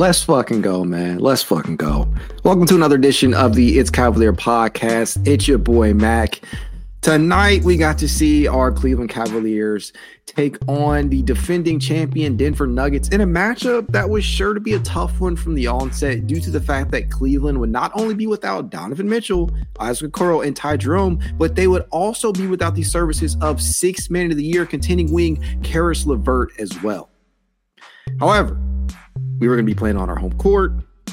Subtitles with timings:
[0.00, 1.18] Let's fucking go, man.
[1.18, 2.08] Let's fucking go.
[2.42, 5.28] Welcome to another edition of the It's Cavalier podcast.
[5.28, 6.40] It's your boy Mack.
[7.02, 9.92] Tonight we got to see our Cleveland Cavaliers
[10.24, 14.72] take on the defending champion Denver Nuggets in a matchup that was sure to be
[14.72, 18.14] a tough one from the onset due to the fact that Cleveland would not only
[18.14, 22.74] be without Donovan Mitchell, Isaac Okoro, and Ty Jerome, but they would also be without
[22.74, 27.10] the services of six man of the year contending wing Caris LeVert as well.
[28.18, 28.58] However,
[29.40, 30.72] we were going to be playing on our home court.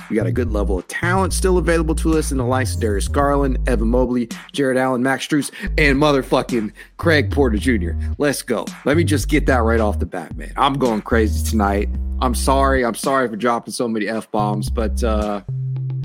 [0.10, 2.82] We got a good level of talent still available to us in the likes of
[2.82, 7.92] Darius Garland, Evan Mobley, Jarrett Allen, Max Strus, and motherfucking Craig Porter Jr.
[8.18, 8.66] Let's go.
[8.86, 10.54] Let me just get that right off the bat, man.
[10.56, 11.90] I'm going crazy tonight.
[12.22, 12.86] I'm sorry.
[12.86, 15.42] I'm sorry for dropping so many F bombs, but uh,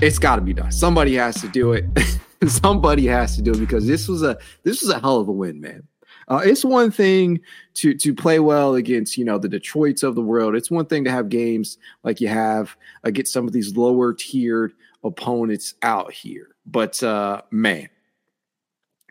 [0.01, 0.71] it's got to be done.
[0.71, 1.85] Somebody has to do it.
[2.47, 5.31] Somebody has to do it because this was a this was a hell of a
[5.31, 5.87] win, man.
[6.27, 7.39] Uh, it's one thing
[7.75, 10.55] to to play well against you know the Detroits of the world.
[10.55, 14.73] It's one thing to have games like you have against some of these lower tiered
[15.03, 16.49] opponents out here.
[16.65, 17.89] But uh, man,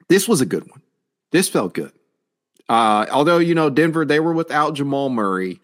[0.09, 0.83] this was a good one.
[1.31, 1.93] This felt good.
[2.69, 5.61] Uh, although you know Denver, they were without Jamal Murray,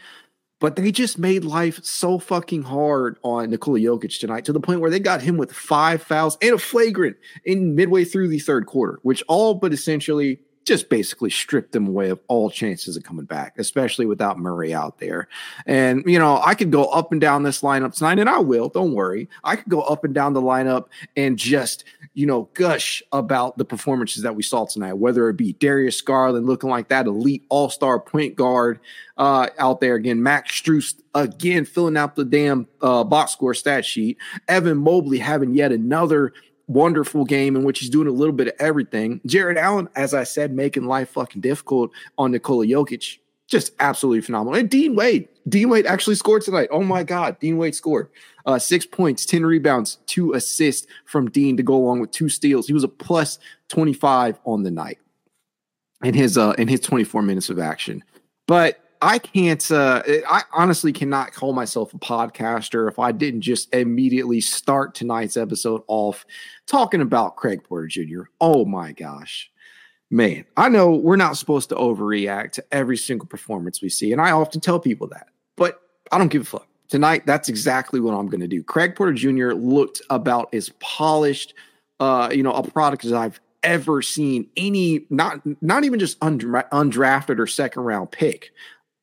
[0.61, 4.81] but they just made life so fucking hard on Nikola Jokic tonight to the point
[4.81, 8.67] where they got him with five fouls and a flagrant in midway through the third
[8.67, 13.25] quarter, which all but essentially just basically stripped them away of all chances of coming
[13.25, 15.27] back, especially without Murray out there.
[15.67, 18.69] And, you know, I could go up and down this lineup tonight, and I will,
[18.69, 19.29] don't worry.
[19.43, 23.65] I could go up and down the lineup and just, you know, gush about the
[23.65, 27.71] performances that we saw tonight, whether it be Darius Garland looking like that elite all
[27.71, 28.79] star point guard
[29.17, 33.85] uh, out there again, Max Strus again filling out the damn uh, box score stat
[33.85, 36.33] sheet, Evan Mobley having yet another
[36.69, 39.21] wonderful game in which he's doing a little bit of everything.
[39.27, 43.19] Jarrett Allen, as I said, making life fucking difficult on Nikola Jokic.
[43.49, 44.59] Just absolutely phenomenal.
[44.59, 45.29] And Dean Wade.
[45.49, 46.69] Dean Wade actually scored tonight.
[46.71, 47.41] Oh my God.
[47.41, 48.11] Dean Wade scored.
[48.45, 52.67] Uh, six points, 10 rebounds, two assists from Dean to go along with two steals.
[52.67, 53.39] He was a plus
[53.69, 54.99] 25 on the night
[56.03, 58.05] in his uh in his 24 minutes of action.
[58.47, 59.71] But I can't.
[59.71, 65.37] Uh, I honestly cannot call myself a podcaster if I didn't just immediately start tonight's
[65.37, 66.27] episode off
[66.67, 68.23] talking about Craig Porter Jr.
[68.41, 69.51] Oh my gosh,
[70.11, 70.45] man!
[70.57, 74.31] I know we're not supposed to overreact to every single performance we see, and I
[74.33, 75.81] often tell people that, but
[76.11, 76.67] I don't give a fuck.
[76.89, 78.63] Tonight, that's exactly what I'm going to do.
[78.63, 79.53] Craig Porter Jr.
[79.53, 81.53] looked about as polished,
[82.01, 86.69] uh, you know, a product as I've ever seen any not not even just undra-
[86.71, 88.53] undrafted or second round pick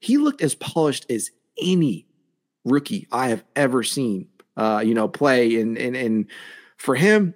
[0.06, 2.06] he looked as polished as any
[2.64, 5.60] rookie I have ever seen, uh, you know, play.
[5.60, 6.28] And, and, and
[6.78, 7.34] for him,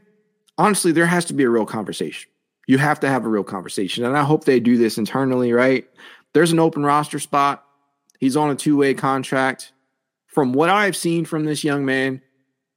[0.56, 2.29] honestly, there has to be a real conversation.
[2.68, 4.06] You have to have a real conversation.
[4.06, 5.90] And I hope they do this internally, right?
[6.34, 7.66] There's an open roster spot.
[8.19, 9.74] He's on a two way contract.
[10.28, 12.22] From what I've seen from this young man,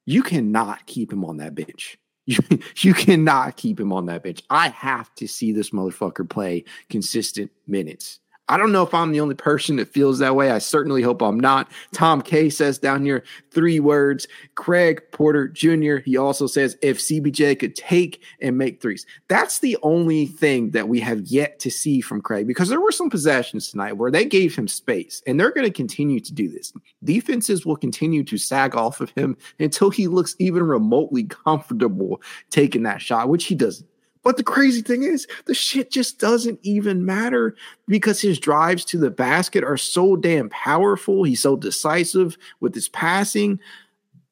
[0.07, 1.99] you cannot keep him on that bench.
[2.25, 2.39] You,
[2.79, 4.43] you cannot keep him on that bench.
[4.49, 8.21] I have to see this motherfucker play consistent minutes.
[8.49, 10.51] I don't know if I'm the only person that feels that way.
[10.51, 11.71] I certainly hope I'm not.
[11.93, 13.23] Tom K says down here
[13.53, 14.27] three words
[14.57, 15.99] Craig Porter Jr.
[16.05, 19.07] He also says if CPJ could take and make threes.
[19.29, 22.93] That's the only thing that we have yet to see from Craig because there were
[22.93, 26.49] some possessions tonight where they gave him space and they're going to continue to do
[26.49, 26.73] this.
[27.05, 32.21] Defenses will continue to sag off of him until he looks even remotely comfortable
[32.51, 33.87] taking that shot, which he doesn't.
[34.23, 37.57] But the crazy thing is, the shit just doesn't even matter
[37.89, 41.25] because his drives to the basket are so damn powerful.
[41.25, 43.59] He's so decisive with his passing.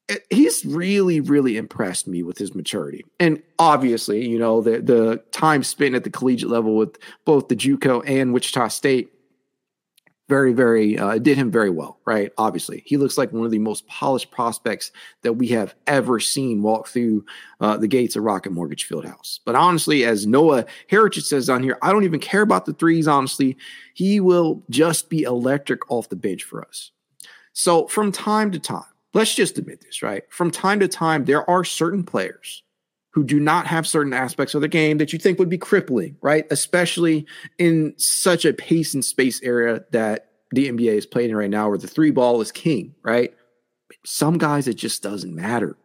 [0.09, 3.05] Eh, he's really, really impressed me with his maturity.
[3.19, 7.55] And obviously, you know, the the time spent at the collegiate level with both the
[7.55, 9.13] JUCO and Wichita State
[10.31, 12.31] very, very uh, did him very well, right?
[12.37, 14.93] Obviously, he looks like one of the most polished prospects
[15.23, 17.25] that we have ever seen walk through
[17.59, 19.41] uh, the gates of Rocket Mortgage Fieldhouse.
[19.43, 23.09] But honestly, as Noah Heritage says on here, I don't even care about the threes.
[23.09, 23.57] Honestly,
[23.93, 26.91] he will just be electric off the bench for us.
[27.51, 30.23] So from time to time, let's just admit this, right?
[30.29, 32.63] From time to time, there are certain players
[33.11, 36.17] who do not have certain aspects of the game that you think would be crippling,
[36.21, 36.45] right?
[36.49, 37.25] Especially
[37.57, 41.69] in such a pace and space area that the NBA is playing in right now,
[41.69, 43.33] where the three ball is king, right?
[44.05, 45.77] Some guys, it just doesn't matter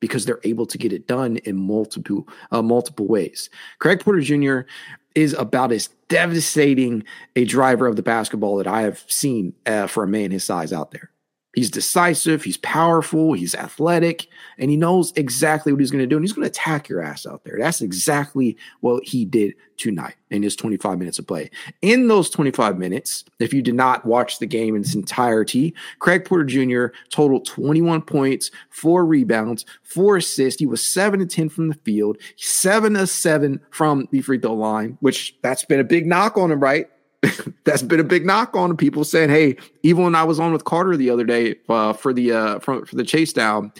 [0.00, 3.48] because they're able to get it done in multiple uh, multiple ways.
[3.78, 4.68] Craig Porter Jr.
[5.14, 7.04] is about as devastating
[7.36, 10.72] a driver of the basketball that I have seen uh, for a man his size
[10.72, 11.10] out there.
[11.54, 14.26] He's decisive, he's powerful, he's athletic,
[14.58, 16.16] and he knows exactly what he's going to do.
[16.16, 17.56] And he's going to attack your ass out there.
[17.58, 21.50] That's exactly what he did tonight in his 25 minutes of play.
[21.82, 26.24] In those 25 minutes, if you did not watch the game in its entirety, Craig
[26.24, 26.96] Porter Jr.
[27.10, 30.60] totaled 21 points, four rebounds, four assists.
[30.60, 34.54] He was seven to 10 from the field, seven to seven from the free throw
[34.54, 36.88] line, which that's been a big knock on him, right?
[37.64, 40.64] that's been a big knock on people saying, "Hey, even when I was on with
[40.64, 43.72] Carter the other day uh, for the uh, for, for the chase down,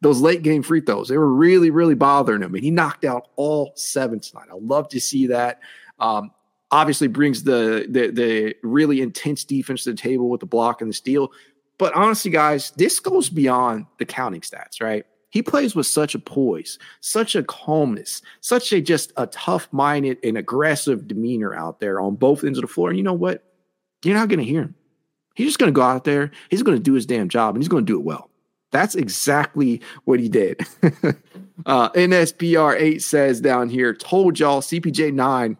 [0.00, 3.28] those late game free throws they were really really bothering him, and he knocked out
[3.36, 4.48] all seven tonight.
[4.50, 5.60] I love to see that.
[5.98, 6.30] Um,
[6.70, 10.90] obviously, brings the, the the really intense defense to the table with the block and
[10.90, 11.32] the steal.
[11.78, 15.06] But honestly, guys, this goes beyond the counting stats, right?
[15.30, 20.18] He plays with such a poise, such a calmness, such a just a tough minded
[20.24, 22.88] and aggressive demeanor out there on both ends of the floor.
[22.88, 23.44] And you know what?
[24.02, 24.74] You're not going to hear him.
[25.34, 26.30] He's just going to go out there.
[26.50, 28.30] He's going to do his damn job and he's going to do it well.
[28.70, 30.60] That's exactly what he did.
[31.66, 35.56] uh, NSPR 8 says down here, told y'all CPJ 9.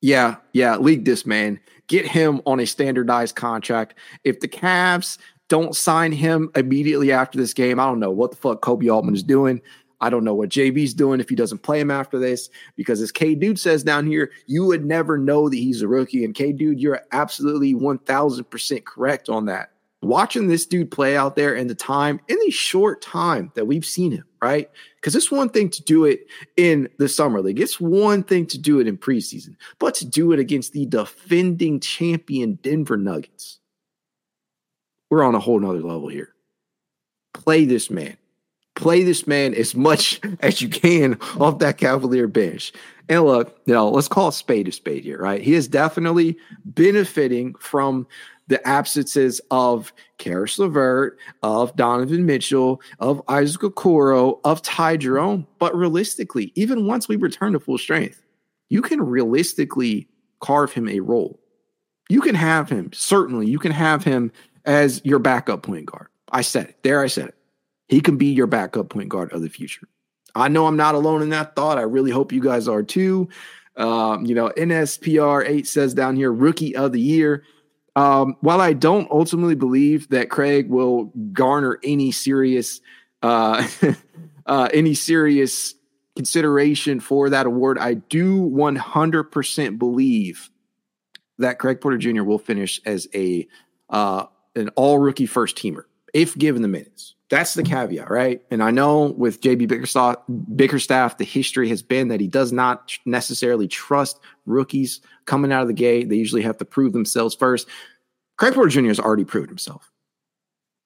[0.00, 1.60] Yeah, yeah, league this man.
[1.86, 3.94] Get him on a standardized contract.
[4.24, 5.18] If the Cavs
[5.54, 7.78] don't sign him immediately after this game.
[7.78, 9.62] I don't know what the fuck Koby Altman is doing.
[10.00, 13.12] I don't know what JB's doing if he doesn't play him after this, because as
[13.12, 16.24] K Dude says down here, you would never know that he's a rookie.
[16.24, 19.70] And K Dude, you're absolutely 1000% correct on that.
[20.02, 23.86] Watching this dude play out there in the time, in the short time that we've
[23.86, 24.68] seen him, right?
[24.96, 26.26] Because it's one thing to do it
[26.56, 30.32] in the summer league, it's one thing to do it in preseason, but to do
[30.32, 33.60] it against the defending champion Denver Nuggets
[35.14, 36.34] we're on a whole nother level here.
[37.34, 38.16] Play this man.
[38.74, 42.72] Play this man as much as you can off that Cavalier bench.
[43.08, 45.40] And look, you know, let's call a spade a spade here, right?
[45.40, 48.08] He is definitely benefiting from
[48.48, 55.46] the absences of Caris LeVert, of Donovan Mitchell, of Isaac Okoro, of Ty Jerome.
[55.60, 58.20] But realistically, even once we return to full strength,
[58.68, 60.08] you can realistically
[60.40, 61.38] carve him a role.
[62.10, 64.32] You can have him, certainly, you can have him
[64.64, 66.08] as your backup point guard.
[66.30, 66.82] I said it.
[66.82, 67.34] There I said it.
[67.88, 69.88] He can be your backup point guard of the future.
[70.34, 71.78] I know I'm not alone in that thought.
[71.78, 73.28] I really hope you guys are too.
[73.76, 77.44] Um, you know, NSPR 8 says down here, rookie of the year.
[77.96, 82.80] Um, while I don't ultimately believe that Craig will garner any serious
[83.22, 83.66] uh,
[84.46, 85.74] uh, any serious
[86.16, 90.50] consideration for that award, I do 100% believe
[91.38, 92.22] that Craig Porter Jr.
[92.22, 93.46] will finish as a
[93.90, 94.26] uh,
[94.56, 97.14] an all rookie first teamer if given the minutes.
[97.30, 98.42] That's the caveat, right?
[98.50, 100.16] And I know with JB Bickerstaff,
[100.54, 105.68] Bickerstaff, the history has been that he does not necessarily trust rookies coming out of
[105.68, 106.08] the gate.
[106.08, 107.66] They usually have to prove themselves first.
[108.36, 108.88] Craig Porter Jr.
[108.88, 109.90] has already proved himself.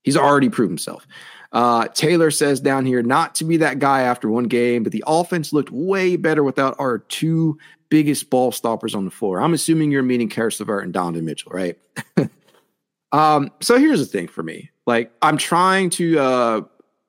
[0.05, 1.07] He's already proved himself.
[1.53, 5.05] Uh, Taylor says down here, not to be that guy after one game, but the
[5.07, 9.41] offense looked way better without our two biggest ball stoppers on the floor.
[9.41, 11.79] I'm assuming you're meaning Caris LeVert and Donovan Mitchell, right?
[13.13, 14.71] Um, so here's the thing for me.
[14.87, 16.61] Like I'm trying to uh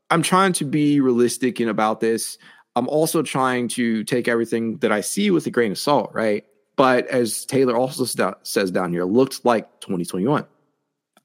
[0.09, 2.37] I'm trying to be realistic in about this.
[2.75, 6.45] I'm also trying to take everything that I see with a grain of salt, right?
[6.75, 10.45] But as Taylor also st- says down here, looked like 2021.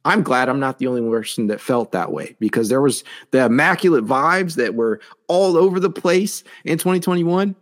[0.07, 3.45] I'm glad I'm not the only person that felt that way because there was the
[3.47, 7.55] immaculate vibes that were all over the place in 2021.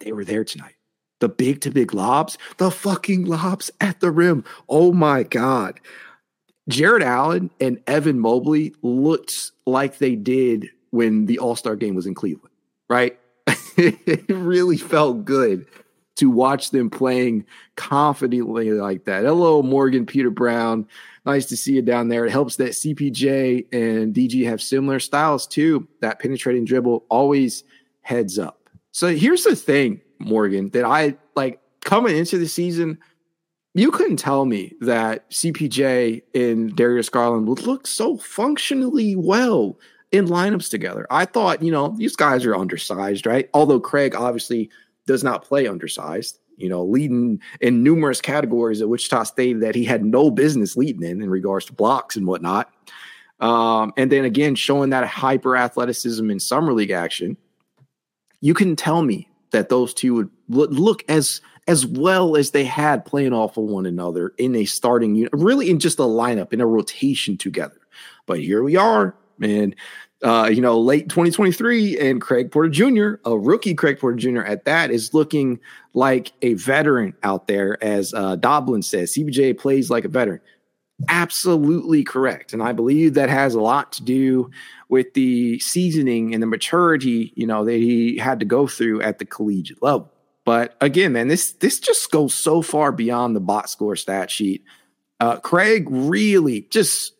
[0.00, 0.74] They were there tonight.
[1.20, 4.44] The big to big lobs, the fucking lobs at the rim.
[4.68, 5.80] Oh my God.
[6.68, 12.06] Jarrett Allen and Evan Mobley looked like they did when the All Star game was
[12.06, 12.54] in Cleveland,
[12.88, 13.18] right?
[13.76, 15.66] it really felt good
[16.16, 17.46] to watch them playing
[17.76, 19.24] confidently like that.
[19.24, 20.86] Hello, Morgan Peter Brown.
[21.24, 22.26] Nice to see you down there.
[22.26, 25.86] It helps that CPJ and DG have similar styles too.
[26.00, 27.62] That penetrating dribble always
[28.00, 28.68] heads up.
[28.90, 32.98] So here's the thing, Morgan, that I like coming into the season
[33.78, 39.78] you couldn't tell me that CPJ and Darius Garland would look so functionally well
[40.10, 41.06] in lineups together.
[41.10, 43.48] I thought, you know, these guys are undersized, right?
[43.54, 44.70] Although Craig obviously
[45.06, 49.84] does not play undersized, you know, leading in numerous categories at Wichita State that he
[49.84, 52.72] had no business leading in in regards to blocks and whatnot.
[53.38, 57.36] Um, and then again, showing that hyper athleticism in summer league action.
[58.40, 63.04] You can tell me that those two would look as as well as they had
[63.04, 66.62] playing off of one another in a starting unit, really in just a lineup, in
[66.62, 67.78] a rotation together.
[68.26, 69.74] But here we are, man.
[70.24, 74.40] Uh, you know, late 2023, and Craig Porter Jr., a rookie Craig Porter Jr.
[74.40, 75.60] at that, is looking
[75.92, 79.12] like a veteran out there, as uh, Doblin says.
[79.12, 80.40] CPJ plays like a veteran.
[81.08, 82.52] absolutely correct.
[82.52, 84.50] And I believe that has a lot to do
[84.88, 89.18] with the seasoning and the maturity, you know, that he had to go through at
[89.20, 90.10] the collegiate level.
[90.48, 94.64] But again, man, this this just goes so far beyond the box score stat sheet.
[95.20, 97.12] Uh, Craig really just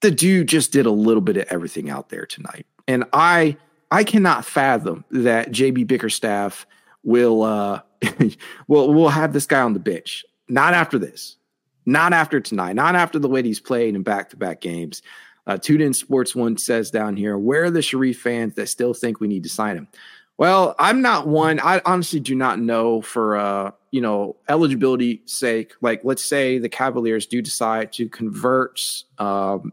[0.00, 3.58] the dude just did a little bit of everything out there tonight, and I
[3.90, 6.66] I cannot fathom that JB Bickerstaff
[7.02, 7.82] will uh
[8.66, 10.24] will will have this guy on the bench.
[10.48, 11.36] Not after this.
[11.84, 12.76] Not after tonight.
[12.76, 15.02] Not after the way he's played in back to back games.
[15.46, 19.20] Uh, Tune Sports One says down here, where are the Sharife fans that still think
[19.20, 19.88] we need to sign him?
[20.36, 21.60] Well, I'm not one.
[21.60, 25.72] I honestly do not know for uh, you know eligibility sake.
[25.80, 28.80] Like, let's say the Cavaliers do decide to convert
[29.18, 29.72] um,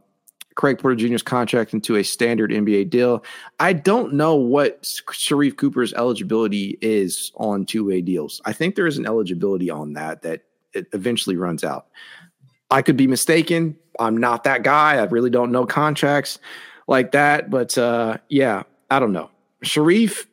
[0.55, 3.23] Craig Porter Jr.'s contract into a standard NBA deal.
[3.59, 8.41] I don't know what Sharife Cooper's eligibility is on two way deals.
[8.45, 10.41] I think there is an eligibility on that that
[10.73, 11.87] it eventually runs out.
[12.69, 13.75] I could be mistaken.
[13.99, 14.97] I'm not that guy.
[14.97, 16.39] I really don't know contracts
[16.87, 17.49] like that.
[17.49, 19.31] But uh, yeah, I don't know.
[19.65, 20.25] Sharife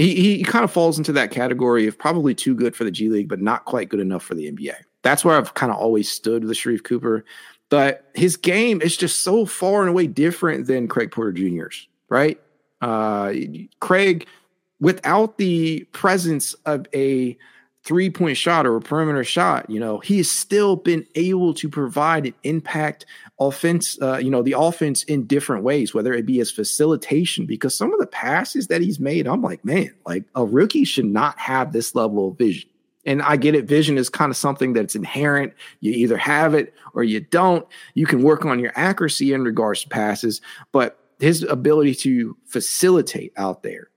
[0.00, 3.08] he he kind of falls into that category of probably too good for the G
[3.08, 4.74] League, but not quite good enough for the NBA.
[5.02, 7.24] That's where I've kind of always stood with Sharife Cooper.
[7.68, 12.40] But his game is just so far and away different than Craig Porter Jr.'s, right?
[12.80, 13.32] Uh,
[13.80, 14.26] Craig,
[14.80, 17.36] without the presence of a
[17.84, 21.68] three point shot or a perimeter shot, you know, he has still been able to
[21.68, 23.06] provide an impact
[23.38, 27.74] offense, uh, you know, the offense in different ways, whether it be as facilitation, because
[27.74, 31.38] some of the passes that he's made, I'm like, man, like a rookie should not
[31.38, 32.68] have this level of vision.
[33.06, 33.64] And I get it.
[33.64, 35.54] Vision is kind of something that's inherent.
[35.80, 37.66] You either have it or you don't.
[37.94, 43.32] You can work on your accuracy in regards to passes, but his ability to facilitate
[43.36, 43.89] out there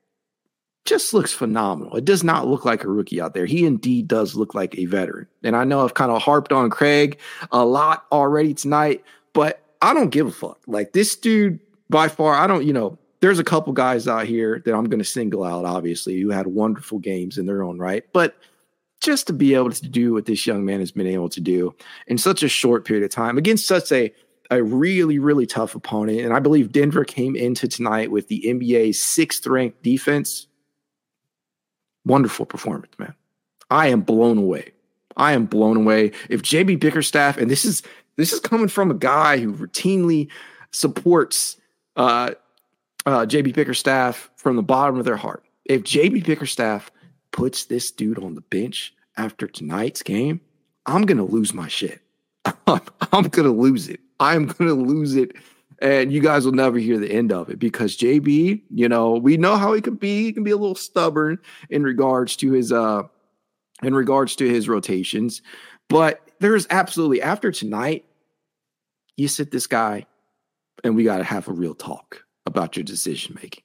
[0.85, 1.95] just looks phenomenal.
[1.95, 3.45] It does not look like a rookie out there.
[3.45, 5.27] He indeed does look like a veteran.
[5.43, 7.19] And I know I've kind of harped on Craig
[7.51, 10.59] a lot already tonight, but I don't give a fuck.
[10.67, 11.59] Like this dude,
[11.89, 14.99] by far, I don't, you know, there's a couple guys out here that I'm going
[14.99, 18.03] to single out, obviously, who had wonderful games in their own right.
[18.11, 18.35] But
[18.99, 21.73] just to be able to do what this young man has been able to do
[22.07, 24.13] in such a short period of time against such a
[24.51, 26.19] a really, really tough opponent.
[26.19, 30.47] And I believe Denver came into tonight with the NBA's sixth ranked defense
[32.05, 33.13] Wonderful performance, man.
[33.69, 34.71] I am blown away.
[35.17, 36.11] I am blown away.
[36.29, 37.81] If JB Bickerstaff, and this is
[38.15, 40.29] this is coming from a guy who routinely
[40.71, 41.57] supports
[41.95, 42.31] uh,
[43.05, 45.43] uh, JB Bickerstaff from the bottom of their heart.
[45.65, 46.91] If JB Bickerstaff
[47.31, 50.41] puts this dude on the bench after tonight's game,
[50.85, 52.01] I'm gonna lose my shit.
[52.45, 52.81] I'm,
[53.11, 53.99] I'm gonna lose it.
[54.19, 55.31] I'm gonna lose it
[55.83, 59.35] and you guys will never hear the end of it because JB, you know, we
[59.35, 60.23] know how he can be.
[60.23, 61.37] He can be a little stubborn
[61.69, 63.03] in regards to his uh
[63.83, 65.41] in regards to his rotations,
[65.89, 68.05] but there's absolutely after tonight,
[69.17, 70.05] you sit this guy
[70.85, 73.63] and we got to have a real talk about your decision making.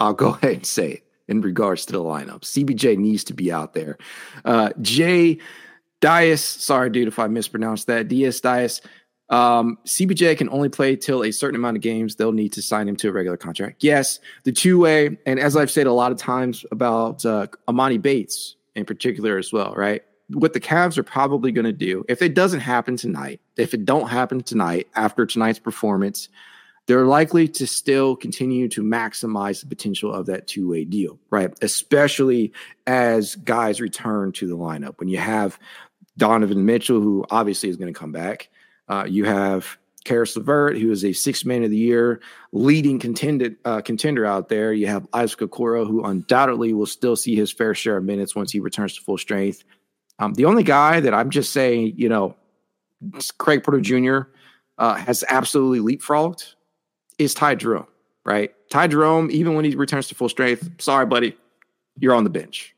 [0.00, 2.40] I'll go ahead and say it in regards to the lineup.
[2.40, 3.98] CPJ needs to be out there.
[4.46, 5.38] Uh Jay
[6.00, 8.08] Dias, sorry, dude, if I mispronounced that.
[8.08, 8.80] Dias Dias
[9.30, 12.16] um, CPJ can only play till a certain amount of games.
[12.16, 13.82] They'll need to sign him to a regular contract.
[13.82, 18.02] Yes, the two way, and as I've said a lot of times about uh, Emoni
[18.02, 20.02] Bates in particular as well, right?
[20.30, 23.84] What the Cavs are probably going to do, if it doesn't happen tonight, if it
[23.84, 26.28] don't happen tonight after tonight's performance,
[26.86, 31.52] they're likely to still continue to maximize the potential of that two way deal, right?
[31.62, 32.52] Especially
[32.86, 34.98] as guys return to the lineup.
[34.98, 35.58] When you have
[36.16, 38.48] Donovan Mitchell, who obviously is going to come back,
[38.90, 42.20] uh, you have Caris LeVert, who is a six man of the year
[42.52, 44.72] leading contended, uh, contender out there.
[44.72, 48.50] You have Isaac Okoro, who undoubtedly will still see his fair share of minutes once
[48.50, 49.62] he returns to full strength.
[50.18, 52.34] Um, the only guy that I'm just saying, you know,
[53.38, 54.28] Craig Porter Jr.
[54.76, 56.54] Uh, has absolutely leapfrogged
[57.18, 57.86] is Ty Jerome,
[58.24, 58.52] right?
[58.70, 61.36] Ty Jerome, even when he returns to full strength, sorry, buddy,
[61.98, 62.74] you're on the bench.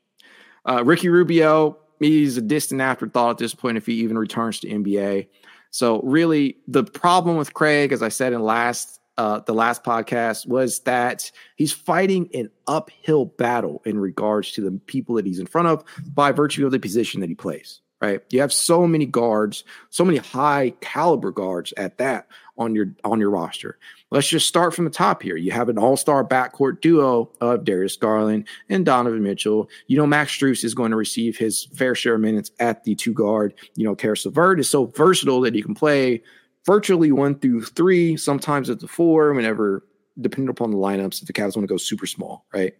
[0.69, 4.69] Uh, Ricky Rubio, he's a distant afterthought at this point if he even returns to
[4.69, 5.29] NBA.
[5.73, 10.47] So really, the problem with Craig, as I said in last uh, the last podcast,
[10.47, 15.47] was that he's fighting an uphill battle in regards to the people that he's in
[15.47, 18.21] front of by virtue of the position that he plays right?
[18.31, 22.27] You have so many guards, so many high caliber guards at that
[22.59, 23.79] on your on your roster.
[24.13, 25.37] Let's just start from the top here.
[25.37, 29.71] You have an all-star backcourt duo of Darius Garland and Donovan Mitchell.
[29.87, 32.95] You know, Max Strus is going to receive his fair share of minutes at the
[32.95, 33.55] two guard.
[33.75, 36.23] You know, Caris LeVert is so versatile that he can play
[36.67, 39.83] virtually one through three, sometimes at the four, whenever
[40.21, 42.75] depending upon the lineups, if the Cavs want to go super small, right?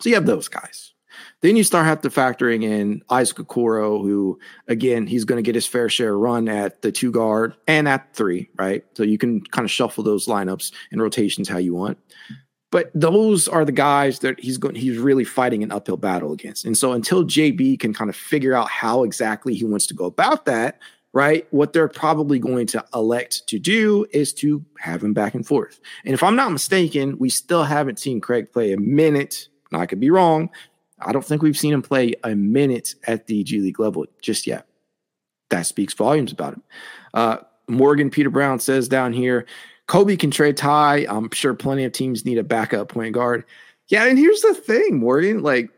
[0.00, 0.92] So you have those guys.
[1.40, 4.38] Then you start have to factoring in Isaac Okoro, who
[4.68, 8.14] again he's going to get his fair share run at the two guard and at
[8.14, 8.84] three, right?
[8.94, 11.98] So you can kind of shuffle those lineups and rotations how you want.
[12.72, 16.64] But those are the guys that he's going he's really fighting an uphill battle against.
[16.64, 20.06] And so until JB can kind of figure out how exactly he wants to go
[20.06, 20.80] about that,
[21.12, 21.46] right?
[21.50, 25.80] What they're probably going to elect to do is to have him back and forth.
[26.06, 29.48] And if I'm not mistaken, we still haven't seen Craig play a minute.
[29.74, 30.50] I could be wrong.
[31.04, 34.46] I don't think we've seen him play a minute at the G League level just
[34.46, 34.66] yet.
[35.50, 36.62] That speaks volumes about him.
[37.14, 37.36] Uh,
[37.68, 39.46] Morgan Peter Brown says down here,
[39.88, 41.06] Koby can trade Ty.
[41.08, 43.44] I'm sure plenty of teams need a backup point guard.
[43.88, 45.42] Yeah, and here's the thing, Morgan.
[45.42, 45.70] Like,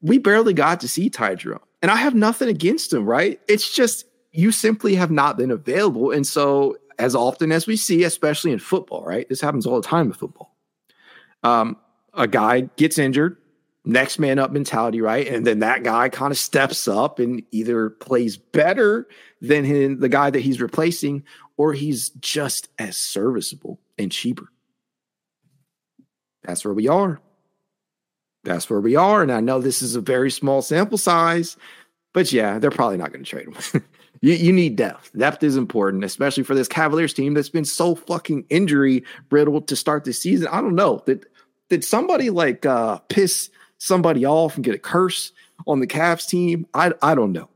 [0.00, 1.60] we barely got to see Ty Jerome.
[1.80, 3.40] And I have nothing against him, right?
[3.48, 6.10] It's just you simply have not been available.
[6.10, 9.28] And so, as often as we see, especially in football, right?
[9.28, 10.54] This happens all the time in football.
[11.42, 11.76] Um,
[12.14, 13.36] a guy gets injured,
[13.84, 15.26] next man up mentality, right?
[15.26, 19.08] And then that guy kind of steps up and either plays better
[19.40, 21.24] than him, the guy that he's replacing,
[21.56, 24.48] or he's just as serviceable and cheaper.
[26.44, 27.20] That's where we are.
[28.44, 29.22] That's where we are.
[29.22, 31.56] And I know this is a very small sample size,
[32.12, 33.84] but yeah, they're probably not going to trade him.
[34.20, 35.16] you, you need depth.
[35.16, 39.76] Depth is important, especially for this Cavaliers team that's been so fucking injury riddled to
[39.76, 40.48] start the season.
[40.48, 41.02] I don't know.
[41.06, 41.26] Did
[41.68, 43.50] did somebody like uh piss
[43.82, 45.32] somebody off and get a curse
[45.66, 46.66] on the Cavs team?
[46.74, 47.48] I I don't know.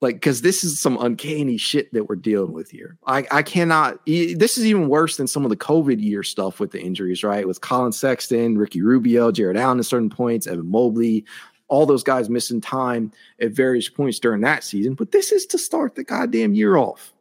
[0.00, 2.98] Like, because this is some uncanny shit that we're dealing with here.
[3.06, 4.04] I, I cannot.
[4.04, 7.46] This is even worse than some of the COVID year stuff with the injuries, right?
[7.48, 11.24] With Collin Sexton, Ricky Rubio, Jarrett Allen at certain points, Evan Mobley,
[11.68, 14.92] all those guys missing time at various points during that season.
[14.92, 17.14] But this is to start the goddamn year off.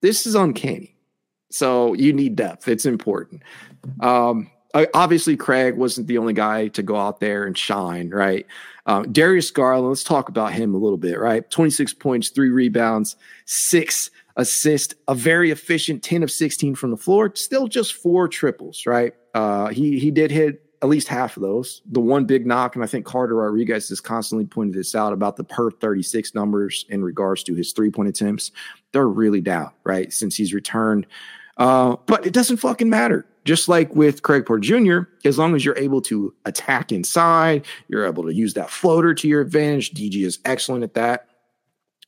[0.00, 0.96] This is uncanny.
[1.50, 2.68] So you need depth.
[2.68, 3.42] It's important.
[4.00, 4.50] Um,
[4.94, 8.46] obviously Craig wasn't the only guy to go out there and shine, right?
[8.86, 11.48] Um, Darius Garland, let's talk about him a little bit, right?
[11.50, 13.16] 26 points, three rebounds,
[13.46, 18.84] six assists, a very efficient 10 of 16 from the floor, still just four triples,
[18.86, 19.14] right?
[19.32, 21.80] Uh, he he did hit at least half of those.
[21.86, 25.36] The one big knock, and I think Carter Rodriguez has constantly pointed this out about
[25.36, 28.50] the per 36 numbers in regards to his three point attempts.
[28.92, 30.12] They're really down, right?
[30.12, 31.06] Since he's returned.
[31.56, 35.64] Uh, but it doesn't fucking matter just like with Craig Porter Jr., as long as
[35.64, 39.92] you're able to attack inside, you're able to use that floater to your advantage.
[39.92, 41.28] DG is excellent at that.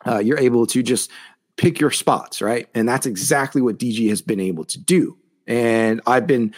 [0.07, 1.11] Uh, you're able to just
[1.57, 2.68] pick your spots, right?
[2.75, 5.16] And that's exactly what DG has been able to do.
[5.46, 6.55] And I've been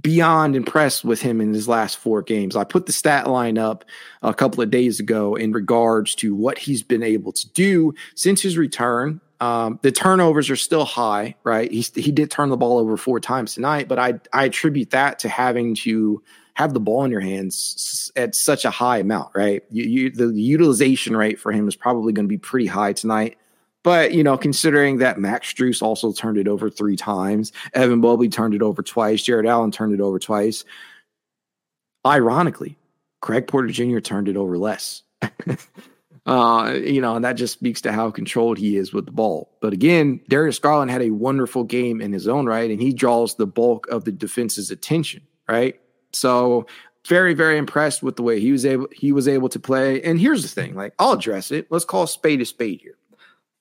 [0.00, 2.54] beyond impressed with him in his last four games.
[2.56, 3.84] I put the stat line up
[4.22, 8.40] a couple of days ago in regards to what he's been able to do since
[8.40, 11.70] his return um, the turnovers are still high, right?
[11.70, 15.18] He he did turn the ball over four times tonight, but I I attribute that
[15.20, 16.22] to having to
[16.54, 19.62] have the ball in your hands at such a high amount, right?
[19.70, 23.38] You, you, the utilization rate for him is probably going to be pretty high tonight.
[23.84, 28.28] But you know, considering that Max Strus also turned it over three times, Evan Mobley
[28.28, 30.64] turned it over twice, Jarrett Allen turned it over twice.
[32.04, 32.76] Ironically,
[33.20, 34.00] Craig Porter Jr.
[34.00, 35.04] turned it over less.
[36.28, 39.50] Uh, you know, and that just speaks to how controlled he is with the ball.
[39.62, 43.36] But again, Darius Garland had a wonderful game in his own right, and he draws
[43.36, 45.80] the bulk of the defense's attention, right?
[46.12, 46.66] So
[47.06, 50.02] very, very impressed with the way he was able he was able to play.
[50.02, 51.66] And here's the thing: like, I'll address it.
[51.70, 52.98] Let's call spade a spade here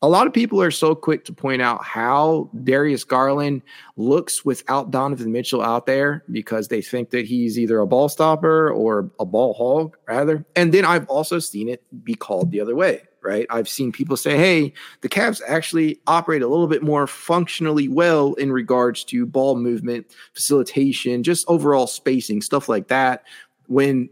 [0.03, 3.63] a lot of people are so quick to point out how Darius Garland
[3.95, 8.69] looks without Donovan Mitchell out there because they think that he's either a ball stopper
[8.69, 10.45] or a ball hog, rather.
[10.55, 13.47] And then I've also seen it be called the other way, right?
[13.49, 18.35] I've seen people say, hey, the Cavs actually operate a little bit more functionally well
[18.35, 20.05] in regards to ball movement,
[20.35, 23.23] facilitation, just overall spacing, stuff like that.
[23.65, 24.09] When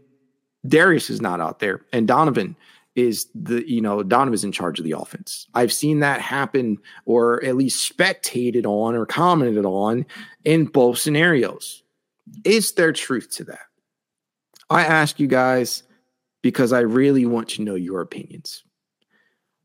[0.66, 2.56] Darius is not out there and Donovan
[2.96, 5.46] is the you know Donovan's in charge of the offense.
[5.54, 10.06] I've seen that happen, or at least spectated on or commented on
[10.44, 11.82] in both scenarios.
[12.44, 13.66] Is there truth to that?
[14.68, 15.84] I ask you guys
[16.42, 18.64] because I really want to know your opinions.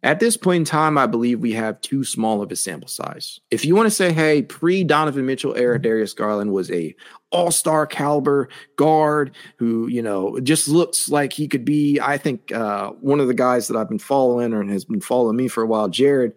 [0.04, 3.40] At this point in time, I believe we have too small of a sample size.
[3.52, 6.96] If you want to say, hey, pre Donovan Mitchell era, Darius Garland was a
[7.30, 12.00] all star caliber guard who, you know, just looks like he could be.
[12.00, 15.36] I think uh, one of the guys that I've been following or has been following
[15.38, 16.34] me for a while, Jared,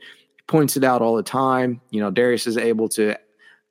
[0.47, 1.81] points it out all the time.
[1.91, 3.19] You know, Darius is able to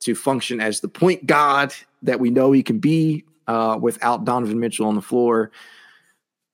[0.00, 4.58] to function as the point guard that we know he can be uh, without Donovan
[4.58, 5.50] Mitchell on the floor.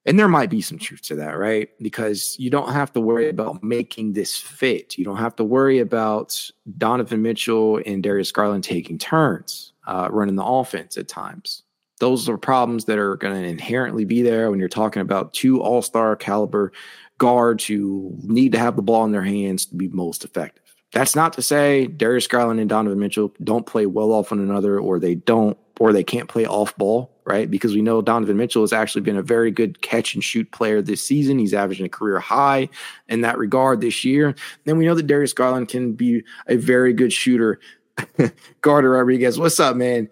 [0.07, 1.69] And there might be some truth to that, right?
[1.81, 4.97] Because you don't have to worry about making this fit.
[4.97, 10.37] You don't have to worry about Donovan Mitchell and Darius Garland taking turns uh, running
[10.37, 11.65] the offense at times.
[11.99, 15.61] Those are problems that are going to inherently be there when you're talking about two
[15.61, 16.73] all star caliber
[17.19, 20.65] guards who need to have the ball in their hands to be most effective.
[20.93, 24.81] That's not to say Darius Garland and Donovan Mitchell don't play well off one another
[24.81, 27.51] or they don't or they can't play off ball, right?
[27.51, 30.83] Because we know Donovan Mitchell has actually been a very good catch and shoot player
[30.83, 31.39] this season.
[31.39, 32.69] He's averaging a career high
[33.09, 34.35] in that regard this year.
[34.65, 37.61] Then we know that Darius Garland can be a very good shooter.
[38.63, 40.09] Carter Rodriguez, what's up, man?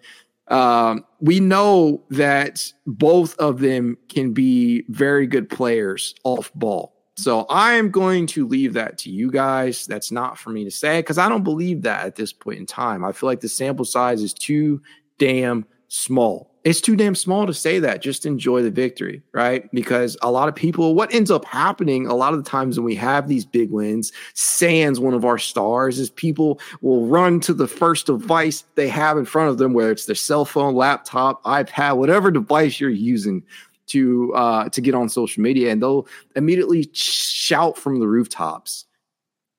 [0.49, 6.95] Um, we know that both of them can be very good players off ball.
[7.19, 9.85] So I am going to leave that to you guys.
[9.85, 12.65] That's not for me to say because I don't believe that at this point in
[12.65, 13.03] time.
[13.03, 14.81] I feel like the sample size is too
[15.17, 18.01] damn small it's too damn small to say that.
[18.01, 19.69] Just enjoy the victory, right?
[19.71, 22.85] Because a lot of people, what ends up happening a lot of the times when
[22.85, 27.53] we have these big wins, Sans one of our stars, is people will run to
[27.53, 31.41] the first device they have in front of them, whether it's their cell phone, laptop,
[31.43, 33.41] iPad, whatever device you're using
[33.87, 38.85] to uh, to get on social media, and they'll immediately shout from the rooftops,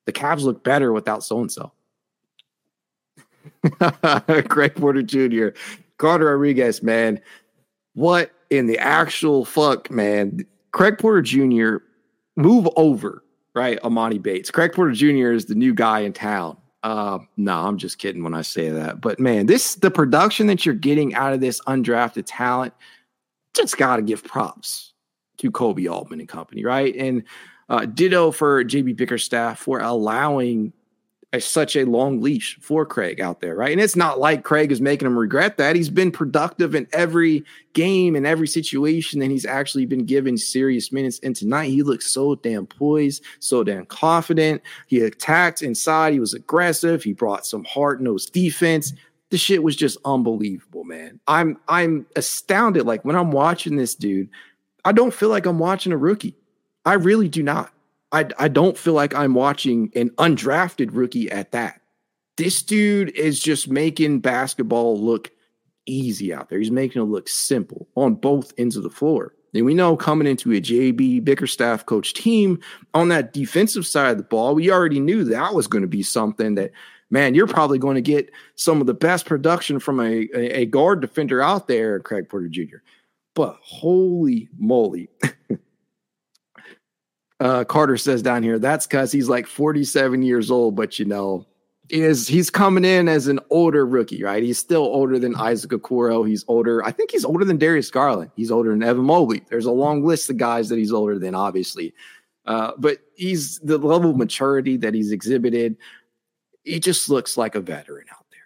[0.05, 1.73] "The Cavs look better without so and so."
[4.47, 5.49] Greg Porter Jr.
[6.01, 7.21] Carter Rodriguez, man,
[7.93, 10.45] what in the actual fuck, man?
[10.71, 11.77] Craig Porter Jr.
[12.35, 13.79] move over, right?
[13.83, 14.49] Emoni Bates.
[14.49, 15.31] Craig Porter Jr.
[15.31, 16.57] is the new guy in town.
[16.81, 18.99] Uh, no, I'm just kidding when I say that.
[18.99, 22.73] But man, this the production that you're getting out of this undrafted talent,
[23.53, 24.93] just got to give props
[25.37, 26.95] to Koby Altman and company, right?
[26.95, 27.23] And
[27.69, 30.73] uh, ditto for JB Bickerstaff for allowing
[31.33, 33.71] a, such a long leash for Craig out there, right?
[33.71, 35.75] And it's not like Craig is making him regret that.
[35.75, 40.91] He's been productive in every game and every situation, and he's actually been given serious
[40.91, 41.19] minutes.
[41.23, 44.61] And tonight, he looked so damn poised, so damn confident.
[44.87, 46.13] He attacked inside.
[46.13, 47.03] He was aggressive.
[47.03, 48.93] He brought some hard nosed defense.
[49.29, 51.21] The shit was just unbelievable, man.
[51.27, 52.85] I'm I'm astounded.
[52.85, 54.29] Like when I'm watching this dude,
[54.83, 56.35] I don't feel like I'm watching a rookie.
[56.85, 57.71] I really do not.
[58.11, 61.81] I, I don't feel like I'm watching an undrafted rookie at that.
[62.37, 65.31] This dude is just making basketball look
[65.85, 66.59] easy out there.
[66.59, 69.33] He's making it look simple on both ends of the floor.
[69.53, 72.59] And we know coming into a JB Bickerstaff coach team
[72.93, 76.03] on that defensive side of the ball, we already knew that was going to be
[76.03, 76.71] something that,
[77.09, 80.65] man, you're probably going to get some of the best production from a, a, a
[80.65, 82.77] guard defender out there, Craig Porter Jr.
[83.35, 85.09] But holy moly.
[87.41, 91.47] Uh, Carter says down here, that's because he's like 47 years old, but you know,
[91.89, 94.43] is he's coming in as an older rookie, right?
[94.43, 96.27] He's still older than Isaac Okoro.
[96.27, 96.85] He's older.
[96.85, 98.29] I think he's older than Darius Garland.
[98.35, 99.41] He's older than Evan Mobley.
[99.49, 101.95] There's a long list of guys that he's older than, obviously.
[102.45, 105.77] Uh, but he's the level of maturity that he's exhibited.
[106.63, 108.39] He just looks like a veteran out there.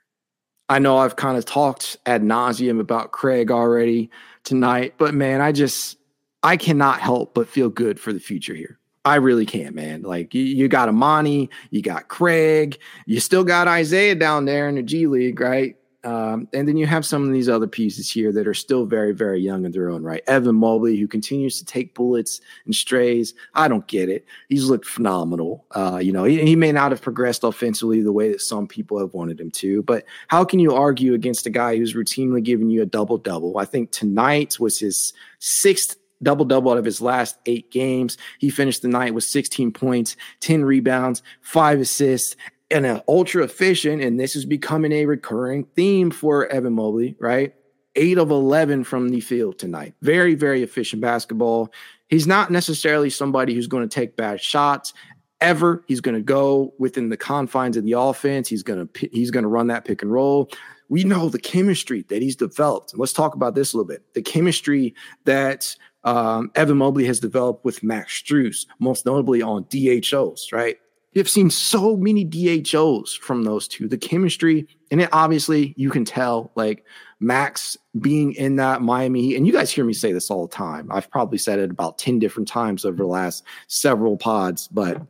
[0.70, 4.10] I know I've kind of talked ad nauseum about Craig already
[4.46, 5.98] tonight, but man, I just
[6.44, 8.80] I cannot help but feel good for the future here.
[9.06, 10.02] I really can't, man.
[10.02, 14.76] Like you, you got Emoni, you got Craig, you still got Isaiah down there in
[14.76, 15.78] the G League, right?
[16.06, 19.12] Um, and then you have some of these other pieces here that are still very,
[19.12, 20.22] very young in their own right.
[20.28, 23.34] Evan Mobley, who continues to take bullets and strays.
[23.56, 24.24] I don't get it.
[24.48, 25.66] He's looked phenomenal.
[25.72, 29.00] Uh, you know, he, he, may not have progressed offensively the way that some people
[29.00, 32.70] have wanted him to, but how can you argue against a guy who's routinely giving
[32.70, 33.58] you a double double?
[33.58, 38.18] I think tonight was his sixth double double out of his last eight games.
[38.40, 42.36] He finished the night with 16 points, 10 rebounds, five assists,
[42.72, 44.02] and an ultra efficient.
[44.02, 47.54] And this is becoming a recurring theme for Evan Mobley, right?
[47.96, 49.94] Eight of 11 from the field tonight.
[50.02, 51.72] Very, very efficient basketball.
[52.10, 54.94] He's not necessarily somebody who's going to take bad shots
[55.42, 55.84] ever.
[55.88, 58.48] He's going to go within the confines of the offense.
[58.48, 60.50] He's going to he's going to run that pick and roll.
[60.90, 62.94] We know the chemistry that he's developed.
[62.96, 64.04] let's talk about this a little bit.
[64.14, 65.76] The chemistry that
[66.06, 70.78] um, Evan Mobley has developed with Max Strus, most notably on DHOs, right?
[71.14, 73.88] You've seen so many DHOs from those two.
[73.88, 76.86] The chemistry, and it obviously you can tell, like
[77.20, 80.92] Max being in that Miami, and you guys hear me say this all the time.
[80.92, 85.02] I've probably said it about 10 different times over the last several pods, but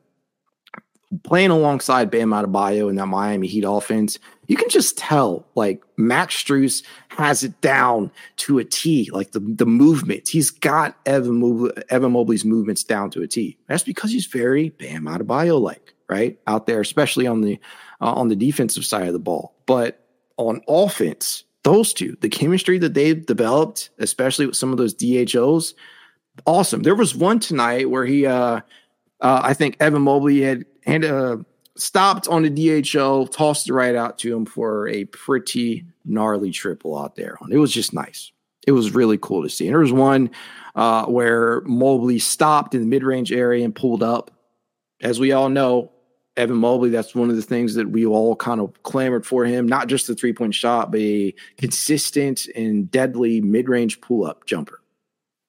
[1.24, 6.36] playing alongside Bam Adebayo in that Miami Heat offense, you can just tell like Max
[6.36, 10.28] Strus has it down to a T, like the, the movement.
[10.28, 13.58] He's got Evan, Evan Mobley's movements down to a T.
[13.68, 16.40] That's because he's very Bam Adebayo like, right?
[16.48, 17.60] Out there, especially on the
[18.02, 19.56] uh, on the defensive side of the ball.
[19.66, 20.06] But
[20.38, 25.74] on offense, those two, the chemistry that they've developed, especially with some of those DHOs,
[26.46, 26.84] awesome.
[26.84, 28.62] There was one tonight where he uh
[29.22, 31.38] uh, I think Evan Mobley had and uh,
[31.78, 36.98] stopped on the DHO, tossed it right out to him for a pretty gnarly triple
[36.98, 37.38] out there.
[37.50, 38.32] It was just nice.
[38.68, 39.68] It was really cool to see.
[39.68, 40.32] And there was one
[40.76, 44.32] uh, where Mobley stopped in the mid range area and pulled up.
[45.02, 45.92] As we all know,
[46.38, 49.68] Evan Mobley, that's one of the things that we all kind of clamored for him,
[49.68, 54.46] not just the three point shot, but a consistent and deadly mid range pull up
[54.46, 54.82] jumper.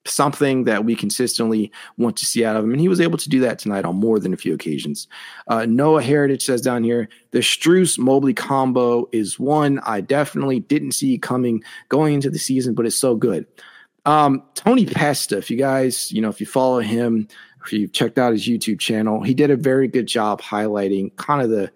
[0.06, 2.72] Something that we consistently want to see out of him.
[2.72, 5.08] And he was able to do that tonight on more than a few occasions.
[5.48, 10.92] Uh, Noah Heritage says down here the Strus Mobley combo is one I definitely didn't
[10.92, 13.46] see coming going into the season, but it's so good.
[14.04, 17.26] Um, Tony Pesta, if you guys, you know, if you follow him,
[17.64, 21.42] if you've checked out his YouTube channel, he did a very good job highlighting kind
[21.42, 21.70] of the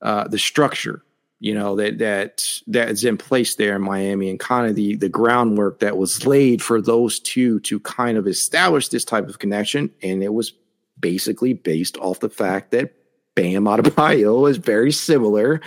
[0.00, 1.03] uh, the structure,
[1.44, 4.96] you know, that that that is in place there in Miami, and kind of the
[4.96, 9.40] the groundwork that was laid for those two to kind of establish this type of
[9.40, 10.54] connection, and it was
[10.98, 12.94] basically based off the fact that
[13.34, 15.60] Bam Adebayo is very similar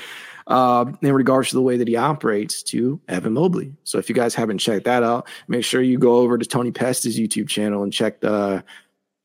[0.47, 3.71] uh, in regards to the way that he operates to Evan Mobley.
[3.83, 6.71] So if you guys haven't checked that out, make sure you go over to Tony
[6.71, 8.63] Pesta's YouTube channel and check the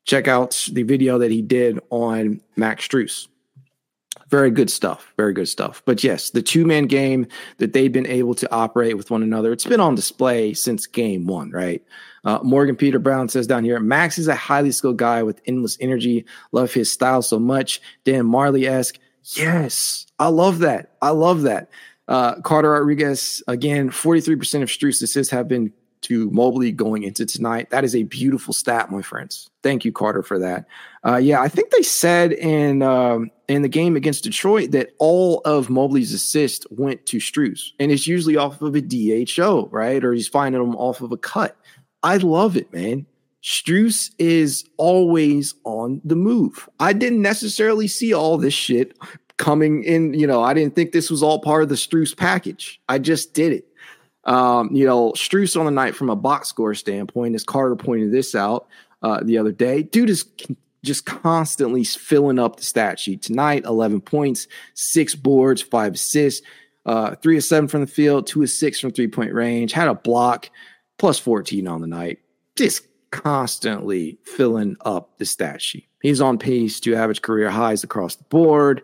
[0.05, 3.27] check out the video that he did on Max Strus.
[4.29, 5.13] Very good stuff.
[5.17, 5.81] Very good stuff.
[5.85, 9.51] But yes, the two man game that they've been able to operate with one another,
[9.51, 11.83] it's been on display since game one, right?
[12.25, 15.77] Uh, Morgan Peter Brown says down here Max is a highly skilled guy with endless
[15.81, 16.25] energy.
[16.51, 17.81] Love his style so much.
[18.05, 18.97] Dan Majerle esque.
[19.35, 20.95] Yes, I love that.
[21.01, 21.69] I love that.
[22.07, 25.71] Uh, Carter Rodriguez, again, 43% of Strus assists have been
[26.03, 27.69] to Mobley going into tonight.
[27.69, 29.49] That is a beautiful stat, my friends.
[29.61, 30.65] Thank you, Carter, for that.
[31.05, 35.41] Uh, yeah, I think they said in um, in the game against Detroit that all
[35.45, 40.03] of Mobley's assists went to Strus, and it's usually off of a DHO, right?
[40.03, 41.57] Or he's finding them off of a cut.
[42.03, 43.05] I love it, man.
[43.43, 46.69] Strus is always on the move.
[46.79, 48.97] I didn't necessarily see all this shit
[49.37, 50.13] coming in.
[50.13, 52.81] You know, I didn't think this was all part of the Strus package.
[52.87, 53.67] I just did it.
[54.25, 58.11] Um, you know, Strus on the night from a box score standpoint, as Carter pointed
[58.11, 58.67] this out
[59.01, 60.25] uh, the other day, dude is
[60.83, 63.21] just constantly filling up the stat sheet.
[63.21, 66.45] Tonight, 11 points, six boards, five assists,
[66.85, 69.87] uh, three of seven from the field, two of six from three point range, had
[69.87, 70.49] a block,
[70.97, 72.19] plus 14 on the night.
[72.55, 75.87] Just constantly filling up the stat sheet.
[76.01, 78.83] He's on pace to average career highs across the board.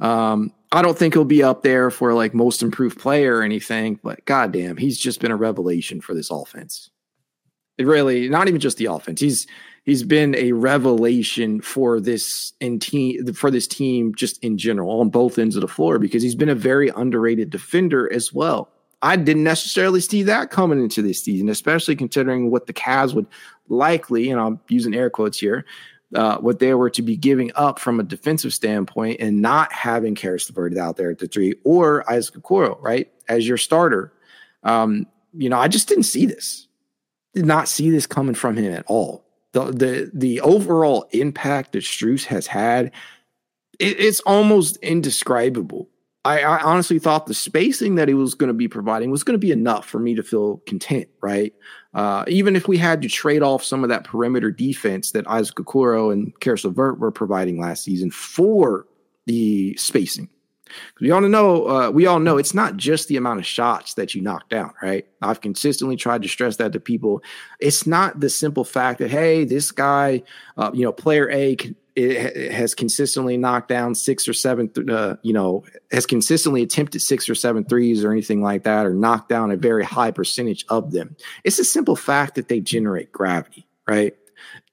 [0.00, 3.98] Um, I don't think he'll be up there for like most improved player or anything,
[4.02, 6.90] but goddamn, he's just been a revelation for this offense.
[7.78, 9.22] It really, not even just the offense.
[9.22, 9.46] He's
[9.84, 15.38] he's been a revelation for this team for this team just in general on both
[15.38, 18.68] ends of the floor because he's been a very underrated defender as well.
[19.00, 23.26] I didn't necessarily see that coming into this season, especially considering what the Cavs would
[23.68, 25.64] likely, and I'm using air quotes here,
[26.14, 30.14] uh, what they were to be giving up from a defensive standpoint and not having
[30.14, 34.12] Caris LeVert out there at the three or Isaac Okoro, right, as your starter.
[34.62, 36.68] Um, you know, I just didn't see this.
[37.34, 39.24] Did not see this coming from him at all.
[39.52, 42.92] The the the overall impact that Strus has had,
[43.78, 45.88] it, it's almost indescribable.
[46.26, 49.34] I, I, honestly thought the spacing that he was going to be providing was going
[49.34, 51.54] to be enough for me to feel content, right?
[51.94, 55.56] Uh, even if we had to trade off some of that perimeter defense that Isaac
[55.56, 58.86] Okoro and Caris LeVert were providing last season for
[59.26, 60.28] the spacing.
[61.00, 64.14] We all know, uh, we all know it's not just the amount of shots that
[64.14, 65.06] you knock down, right?
[65.22, 67.22] I've consistently tried to stress that to people.
[67.60, 70.24] It's not the simple fact that hey, this guy,
[70.56, 75.16] uh, you know, player A can, it has consistently knocked down six or seven, uh,
[75.22, 79.30] you know, has consistently attempted six or seven threes or anything like that, or knocked
[79.30, 81.16] down a very high percentage of them.
[81.42, 84.14] It's a simple fact that they generate gravity, right?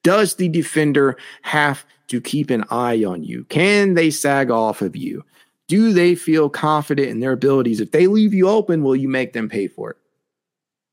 [0.03, 3.45] Does the defender have to keep an eye on you?
[3.45, 5.23] Can they sag off of you?
[5.69, 7.79] Do they feel confident in their abilities?
[7.79, 9.97] If they leave you open, will you make them pay for it?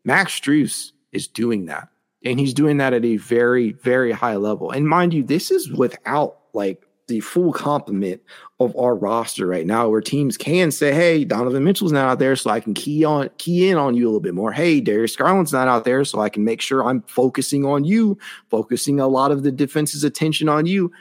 [0.05, 1.89] Max Strus is doing that.
[2.25, 4.71] And he's doing that at a very, very high level.
[4.71, 8.23] And mind you, this is without like the full complement
[8.61, 12.37] of our roster right now, where teams can say, "Hey, Donovan Mitchell's not out there,
[12.37, 15.17] so I can key on key in on you a little bit more." Hey, Darius
[15.17, 18.17] Garland's not out there, so I can make sure I'm focusing on you,
[18.49, 20.93] focusing a lot of the defense's attention on you.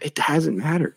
[0.00, 0.96] It hasn't mattered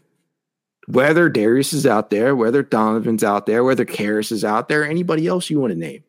[0.89, 5.27] whether Darius is out there, whether Donovan's out there, whether Caris is out there, anybody
[5.27, 6.03] else you want to name.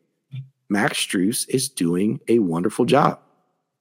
[0.71, 3.21] Max Strus is doing a wonderful job.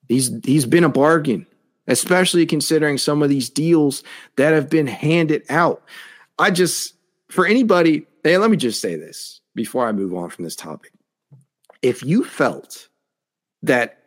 [0.10, 1.46] He's he's been a bargain,
[1.88, 4.04] especially considering some of these deals
[4.36, 5.84] that have been handed out.
[6.40, 6.96] I just
[7.30, 10.92] for anybody, hey, let me just say this before I move on from this topic.
[11.82, 12.90] If you felt
[13.62, 14.00] that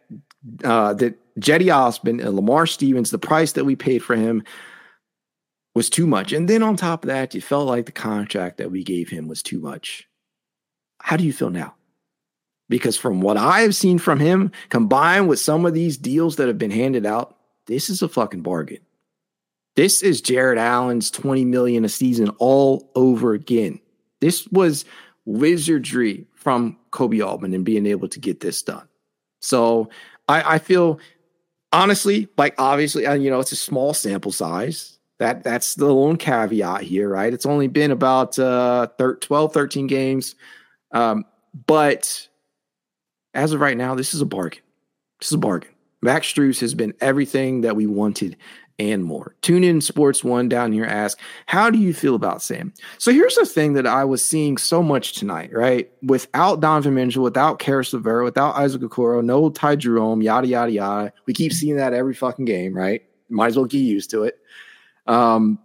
[0.65, 4.43] uh, that Cedi Osman and Lamar Stevens, the price that we paid for him
[5.75, 8.73] was too much, and then on top of that, you felt like the contract that
[8.73, 10.09] we gave him was too much.
[11.01, 11.75] How do you feel now?
[12.69, 16.49] Because from what I have seen from him, combined with some of these deals that
[16.49, 18.81] have been handed out, this is a fucking bargain.
[19.75, 23.81] This is Jarrett Allen's 20 million a season all over again.
[24.21, 24.85] This was
[25.25, 28.87] wizardry from Koby Altman and being able to get this done.
[29.41, 29.91] So
[30.29, 31.01] I, I feel
[31.73, 34.99] honestly, like obviously, uh, you know, it's a small sample size.
[35.19, 37.33] That that's the lone caveat here, right?
[37.33, 40.35] It's only been about uh, 12, 13 games.
[40.91, 41.25] Um,
[41.67, 42.29] but
[43.35, 44.63] as of right now, this is a bargain.
[45.21, 45.71] This is a bargain.
[46.03, 48.37] Max Strus has been everything that we wanted
[48.79, 49.37] and more.
[49.43, 52.73] Tune in Sports One down here ask, how do you feel about Sam?
[52.99, 55.91] So here's the thing that I was seeing so much tonight, right?
[56.03, 61.13] Without Donovan Mitchell, without Caris LeVert, without Isaac Okoro, no Ty Jerome, yada, yada, yada.
[61.27, 63.03] We keep seeing that every fucking game, right?
[63.29, 64.39] Might as well get used to it.
[65.07, 65.59] Um,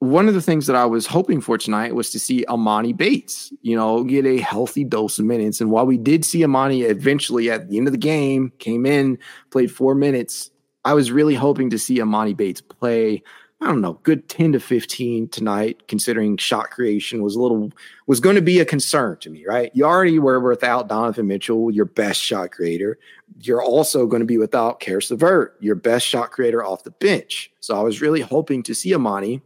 [0.00, 3.52] one of the things that I was hoping for tonight was to see Emoni Bates,
[3.62, 5.60] you know, get a healthy dose of minutes.
[5.60, 9.18] And while we did see Emoni eventually at the end of the game, came in,
[9.50, 10.50] played four minutes,
[10.84, 13.22] I was really hoping to see Emoni Bates play.
[13.62, 17.72] I don't know, good 10 to 15 tonight, considering shot creation was a little
[18.06, 19.70] was going to be a concern to me, right?
[19.72, 22.98] You already were without Donovan Mitchell, your best shot creator.
[23.40, 27.50] You're also going to be without Caris LeVert, your best shot creator off the bench.
[27.60, 29.40] So I was really hoping to see Emoni.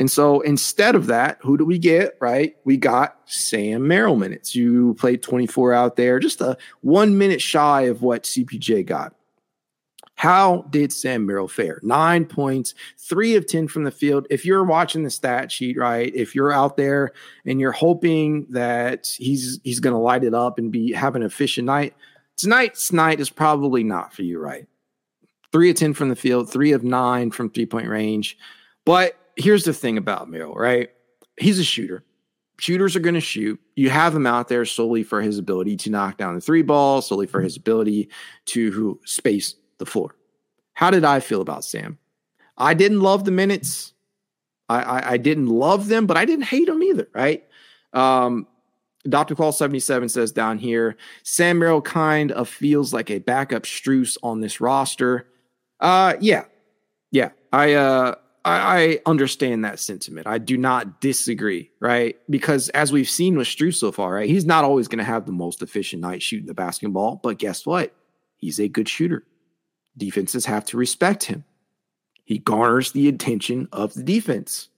[0.00, 2.16] And so instead of that, who do we get?
[2.20, 2.56] Right?
[2.64, 4.54] We got Sam Merrill minutes.
[4.54, 9.14] You played 24 out there, just a one minute shy of what CPJ got.
[10.14, 11.80] How did Sam Merrill fare?
[11.82, 14.26] Nine points, three of 10 from the field.
[14.30, 16.14] If you're watching the stat sheet, right?
[16.14, 17.12] If you're out there
[17.44, 21.66] and you're hoping that he's he's gonna light it up and be have an efficient
[21.66, 21.94] night,
[22.38, 24.66] tonight's night is probably not for you, right?
[25.52, 28.38] Three of 10 from the field, three of nine from three-point range.
[28.86, 30.90] But here's the thing about Merrill, right?
[31.36, 32.04] He's a shooter
[32.60, 33.58] shooters are going to shoot.
[33.74, 37.02] You have him out there solely for his ability to knock down the three ball,
[37.02, 38.10] solely for his ability
[38.46, 40.14] to space the floor.
[40.74, 41.98] How did I feel about Sam?
[42.56, 43.94] I didn't love the minutes.
[44.68, 47.44] I, I, I didn't love them, but I didn't hate them either, right?
[47.92, 48.46] Um,
[49.08, 49.34] Dr.
[49.34, 54.40] Call 77 says down here, Sam Merrill kind of feels like a backup Strus on
[54.40, 55.26] this roster.
[55.80, 56.44] Uh, yeah,
[57.10, 57.30] yeah.
[57.52, 60.26] I, uh, I, I understand that sentiment.
[60.26, 62.16] I do not disagree, right?
[62.28, 65.26] Because as we've seen with Strus so far, right, he's not always going to have
[65.26, 67.94] the most efficient night shooting the basketball, but guess what?
[68.36, 69.24] He's a good shooter.
[69.96, 71.44] Defenses have to respect him.
[72.24, 74.68] He garners the attention of the defense.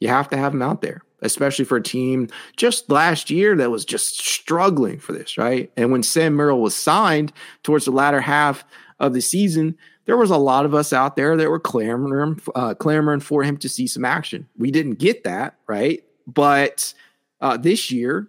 [0.00, 3.70] You have to have him out there, especially for a team just last year that
[3.70, 5.70] was just struggling for this, right?
[5.76, 7.32] And when Sam Merrill was signed
[7.62, 8.64] towards the latter half
[8.98, 12.74] of the season, there was a lot of us out there that were clamoring, uh,
[12.74, 14.48] clamoring for him to see some action.
[14.58, 16.04] We didn't get that, right?
[16.26, 16.92] But
[17.40, 18.28] uh, this year,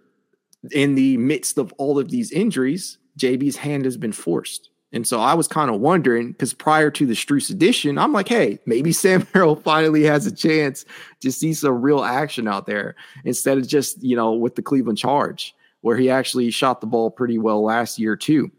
[0.72, 4.70] in the midst of all of these injuries, JB's hand has been forced.
[4.92, 8.28] And so I was kind of wondering because prior to the Strus edition, I'm like,
[8.28, 10.84] hey, maybe Sam Merrill finally has a chance
[11.20, 14.98] to see some real action out there instead of just, you know, with the Cleveland
[14.98, 18.50] Charge, where he actually shot the ball pretty well last year, too.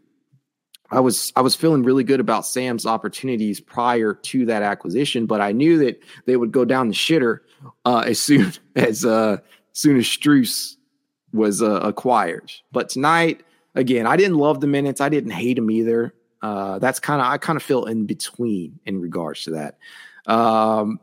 [0.90, 5.40] I was I was feeling really good about Sam's opportunities prior to that acquisition, but
[5.40, 7.40] I knew that they would go down the shitter
[7.84, 9.38] uh, as soon as uh,
[9.72, 10.76] soon as Strus
[11.32, 12.50] was uh, acquired.
[12.72, 13.42] But tonight,
[13.74, 15.00] again, I didn't love the minutes.
[15.00, 16.14] I didn't hate him either.
[16.40, 19.78] Uh, that's kind of I kind of feel in between in regards to that.
[20.26, 21.00] Um,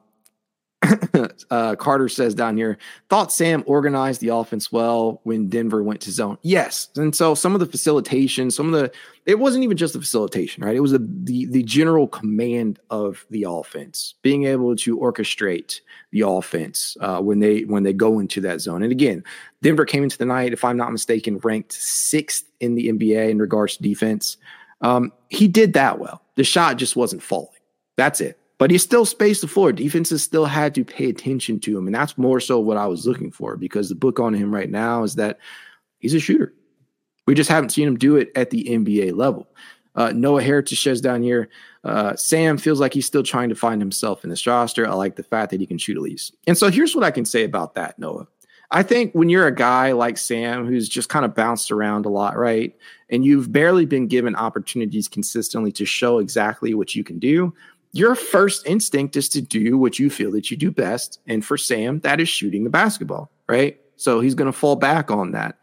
[1.49, 2.77] uh, Carter says down here,
[3.09, 6.37] thought Sam organized the offense well when Denver went to zone.
[6.41, 8.91] Yes, and so some of the facilitation, some of the
[9.25, 10.75] it wasn't even just the facilitation, right?
[10.75, 16.21] It was a, the the general command of the offense, being able to orchestrate the
[16.21, 18.83] offense uh, when they when they go into that zone.
[18.83, 19.23] And again,
[19.61, 23.39] Denver came into the night, if I'm not mistaken, ranked sixth in the NBA in
[23.39, 24.37] regards to defense.
[24.81, 26.21] Um, he did that well.
[26.35, 27.49] The shot just wasn't falling.
[27.97, 28.37] That's it.
[28.57, 29.73] But he still spaced the floor.
[29.73, 31.87] Defenses still had to pay attention to him.
[31.87, 34.69] And that's more so what I was looking for because the book on him right
[34.69, 35.39] now is that
[35.99, 36.53] he's a shooter.
[37.27, 39.47] We just haven't seen him do it at the NBA level.
[39.95, 41.49] Uh, Noah Heritage says down here,
[41.83, 44.87] uh, Sam feels like he's still trying to find himself in this roster.
[44.87, 46.35] I like the fact that he can shoot at least.
[46.47, 48.27] And so here's what I can say about that, Noah.
[48.71, 52.09] I think when you're a guy like Sam who's just kind of bounced around a
[52.09, 52.75] lot, right?
[53.09, 57.53] And you've barely been given opportunities consistently to show exactly what you can do,
[57.95, 61.21] your first instinct is to do what you feel that you do best.
[61.27, 63.79] And for Sam, that is shooting the basketball, right?
[63.95, 65.57] So he's going to fall back on that.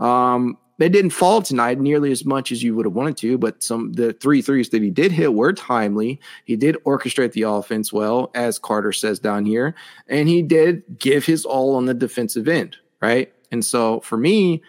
[0.00, 3.62] Um, they didn't fall tonight nearly as much as you would have wanted to, but
[3.62, 6.20] some the three threes that he did hit were timely.
[6.44, 9.74] He did orchestrate the offense well, as Carter says down here,
[10.08, 13.32] and he did give his all on the defensive end, right?
[13.52, 14.60] And so for me,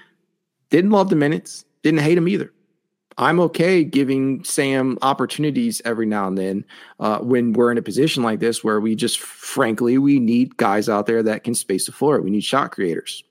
[0.70, 2.54] didn't love the minutes, Didn't hate him either.
[3.18, 6.66] I'm okay giving Sam opportunities every now and then
[7.00, 10.88] uh, when we're in a position like this where we just, frankly, we need guys
[10.88, 12.22] out there that can space the floor.
[12.22, 13.24] We need shot creators.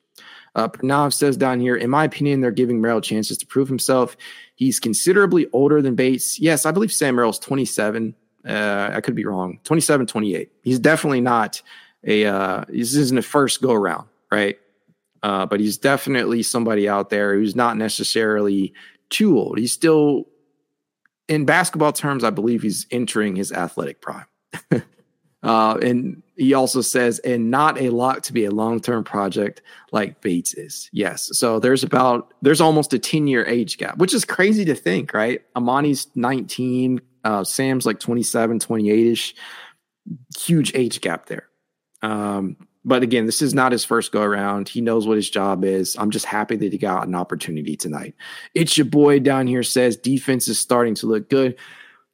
[0.56, 4.16] Uh, Pranav says down here, in my opinion, they're giving Merrill chances to prove himself.
[4.56, 6.40] He's considerably older than Bates.
[6.40, 8.14] Yes, I believe Sam Merrill's 27.
[8.44, 9.60] Uh, I could be wrong.
[9.64, 10.50] 27, 28.
[10.62, 11.62] He's definitely not
[12.04, 14.58] a, uh, this isn't a first go around, right?
[15.22, 18.72] Uh, but he's definitely somebody out there who's not necessarily
[19.10, 19.58] too old.
[19.58, 20.24] He's still,
[21.28, 24.26] in basketball terms, I believe he's entering his athletic prime.
[25.42, 29.62] uh, and he also says, and not a lot to be a long term project
[29.92, 30.88] like Bates is.
[30.92, 31.30] Yes.
[31.32, 35.14] So there's about, there's almost a 10 year age gap, which is crazy to think,
[35.14, 35.42] right?
[35.54, 39.34] Emoni's 19, uh, Sam's like 27, 28 ish.
[40.38, 41.48] Huge age gap there.
[42.02, 42.56] Um,
[42.86, 44.68] but again, this is not his first go around.
[44.68, 45.96] He knows what his job is.
[45.98, 48.14] I'm just happy that he got an opportunity tonight.
[48.54, 51.56] It's your boy down here says defense is starting to look good.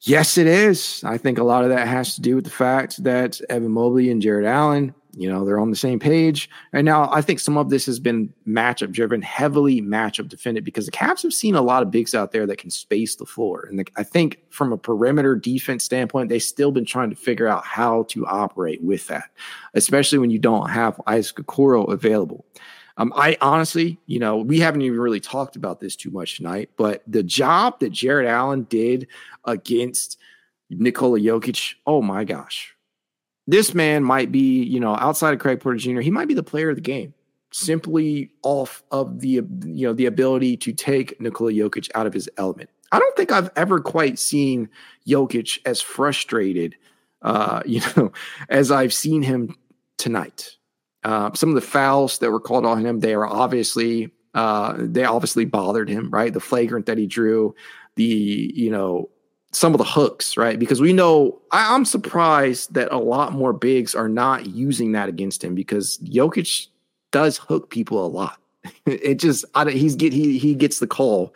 [0.00, 1.04] Yes, it is.
[1.04, 4.10] I think a lot of that has to do with the fact that Evan Mobley
[4.10, 6.48] and Jarrett Allen you know, they're on the same page.
[6.72, 10.86] And now I think some of this has been matchup driven, heavily matchup defended because
[10.86, 13.66] the Cavs have seen a lot of bigs out there that can space the floor.
[13.68, 17.46] And the, I think from a perimeter defense standpoint, they've still been trying to figure
[17.46, 19.30] out how to operate with that,
[19.74, 22.46] especially when you don't have Isaac Okoro available.
[22.96, 26.70] Um, I honestly, you know, we haven't even really talked about this too much tonight,
[26.76, 29.08] but the job that Jarrett Allen did
[29.44, 30.18] against
[30.70, 32.71] Nikola Jokic, oh my gosh,
[33.46, 36.42] this man might be, you know, outside of Craig Porter Jr., he might be the
[36.42, 37.14] player of the game
[37.52, 42.28] simply off of the, you know, the ability to take Nikola Jokic out of his
[42.36, 42.70] element.
[42.92, 44.68] I don't think I've ever quite seen
[45.06, 46.76] Jokic as frustrated,
[47.22, 48.12] uh, you know,
[48.48, 49.56] as I've seen him
[49.98, 50.56] tonight.
[51.04, 55.04] Uh, some of the fouls that were called on him, they are obviously, uh, they
[55.04, 56.32] obviously bothered him, right?
[56.32, 57.54] The flagrant that he drew,
[57.96, 59.10] the, you know,
[59.52, 60.58] some of the hooks, right?
[60.58, 65.08] Because we know I, am surprised that a lot more bigs are not using that
[65.08, 66.68] against him because Jokic
[67.10, 68.38] does hook people a lot.
[68.86, 71.34] it just I, he's get he he gets the call,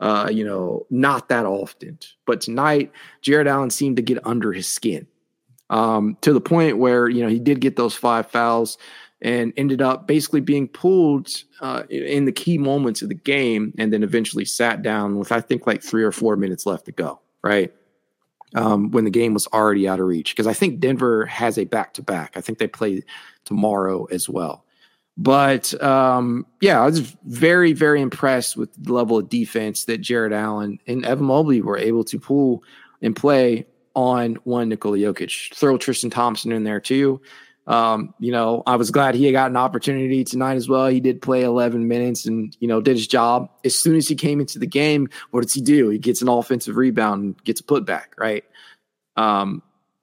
[0.00, 1.98] uh, you know, not that often.
[2.26, 2.90] But tonight,
[3.20, 5.06] Jarrett Allen seemed to get under his skin,
[5.68, 8.78] um, to the point where you know he did get those five fouls
[9.22, 11.28] and ended up basically being pulled
[11.60, 15.42] uh, in the key moments of the game, and then eventually sat down with I
[15.42, 17.72] think like three or four minutes left to go right?
[18.54, 20.34] Um, when the game was already out of reach.
[20.34, 22.36] Because I think Denver has a back to back.
[22.36, 23.02] I think they play
[23.44, 24.64] tomorrow as well.
[25.16, 30.32] But um, yeah, I was very, very impressed with the level of defense that Jarrett
[30.32, 32.64] Allen and Evan Mobley were able to pull
[33.02, 35.54] and play on one Nikola Jokic.
[35.54, 37.20] Throw Tristan Thompson in there too.
[37.66, 40.88] Um, you know, I was glad he got an opportunity tonight as well.
[40.88, 43.50] He did play 11 minutes and, you know, did his job.
[43.64, 45.88] As soon as he came into the game, what does he do?
[45.88, 48.44] He gets an offensive rebound and gets a putback, right?
[49.16, 49.62] Um,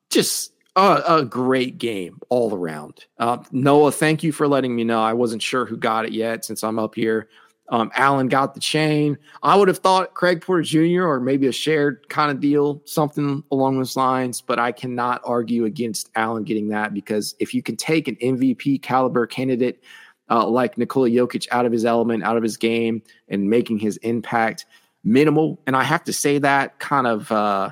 [0.09, 3.05] just a, a great game all around.
[3.17, 5.01] Uh, Noah, thank you for letting me know.
[5.01, 7.27] I wasn't sure who got it yet since I'm up here.
[7.69, 9.17] Um, Allen got the chain.
[9.43, 11.03] I would have thought Craig Porter Jr.
[11.03, 14.41] or maybe a shared kind of deal, something along those lines.
[14.41, 18.81] But I cannot argue against Allen getting that because if you can take an MVP
[18.81, 19.83] caliber candidate
[20.29, 23.97] uh, like Nikola Jokic out of his element, out of his game, and making his
[23.97, 24.65] impact
[25.03, 27.31] minimal, and I have to say that kind of.
[27.31, 27.71] Uh,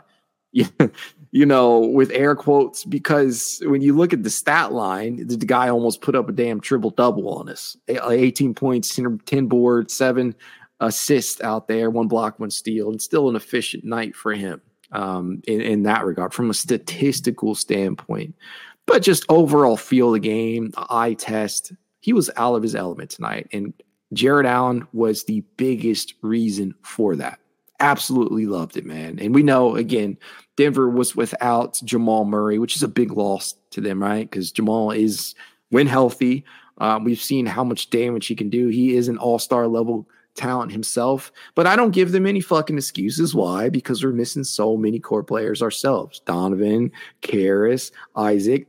[1.36, 5.68] you know, with air quotes, because when you look at the stat line, the guy
[5.68, 10.34] almost put up a damn triple double on us 18 points, 10 boards, seven
[10.80, 14.62] assists out there, one block, one steal, and still an efficient night for him
[14.94, 18.34] um, in, in that regard from a statistical standpoint.
[18.86, 23.50] But just overall feel the game, eye test, he was out of his element tonight.
[23.52, 23.74] And
[24.14, 27.40] Jarrett Allen was the biggest reason for that
[27.80, 29.20] absolutely loved it, man.
[29.20, 30.18] And we know again,
[30.58, 34.30] Denver was without Jamal Murray, which is a big loss to them, right?
[34.30, 35.36] Because Jamal is
[35.70, 36.46] when healthy.
[36.78, 38.68] Um, we've seen how much damage he can do.
[38.68, 43.34] He is an all-star level talent himself, but I don't give them any fucking excuses.
[43.34, 43.70] Why?
[43.70, 46.20] Because we're missing so many core players ourselves.
[46.20, 48.68] Donovan, Caris, Isaac,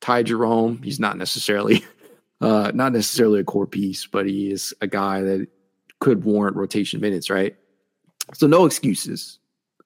[0.00, 0.82] Ty Jerome.
[0.82, 1.84] He's not necessarily
[2.40, 5.46] uh, not necessarily a core piece, but he is a guy that
[6.00, 7.56] could warrant rotation minutes, right?
[8.34, 9.38] So no excuses.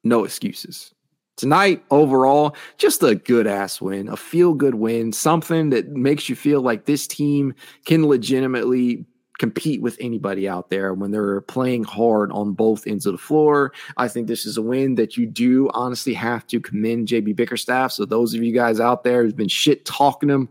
[0.04, 0.92] No excuses.
[1.36, 6.36] Tonight, overall, just a good ass win, a feel good win, something that makes you
[6.36, 7.54] feel like this team
[7.86, 9.06] can legitimately
[9.38, 13.72] compete with anybody out there when they're playing hard on both ends of the floor.
[13.96, 17.92] I think this is a win that you do honestly have to commend JB Bickerstaff.
[17.92, 20.48] So, those of you guys out there who've been shit talking him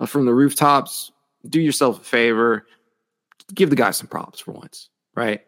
[0.00, 1.12] uh, from the rooftops,
[1.48, 2.66] do yourself a favor,
[3.54, 5.42] give the guy some props for once, right?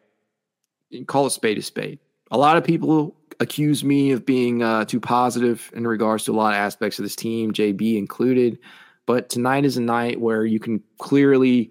[1.05, 1.99] Call a spade a spade.
[2.31, 6.35] A lot of people accuse me of being uh, too positive in regards to a
[6.35, 8.59] lot of aspects of this team, JB included.
[9.05, 11.71] But tonight is a night where you can clearly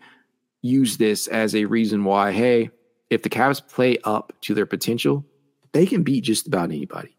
[0.61, 2.69] use this as a reason why, hey,
[3.09, 5.25] if the Cavs play up to their potential,
[5.73, 7.15] they can beat just about anybody.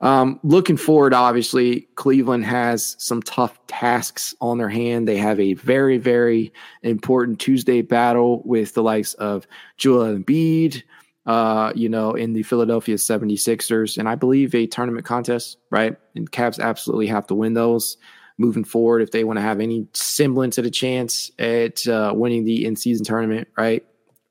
[0.00, 5.08] Um, looking forward, obviously, Cleveland has some tough tasks on their hand.
[5.08, 9.46] They have a very, very important Tuesday battle with the likes of
[9.78, 10.82] Joel Embiid,
[11.26, 15.96] uh, you know, in the Philadelphia 76ers, and I believe a tournament contest, right?
[16.14, 17.96] And Cavs absolutely have to win those
[18.38, 22.44] moving forward if they want to have any semblance of a chance at uh, winning
[22.44, 23.84] the in season tournament, right?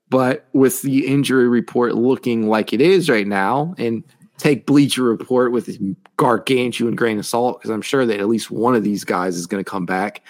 [0.08, 4.04] But with the injury report looking like it is right now, and
[4.38, 8.50] take Bleacher Report with a gargantuan grain of salt because I'm sure that at least
[8.50, 10.22] one of these guys is going to come back.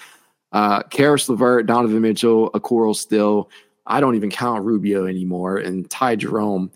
[0.53, 3.51] Uh, Caris LeVert, Donovan Mitchell, Okoro still.
[3.87, 6.70] I don't even count Rubio anymore, and Ty Jerome.